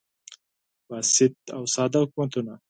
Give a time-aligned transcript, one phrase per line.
[0.89, 2.53] بسیط او ساده حکومتونه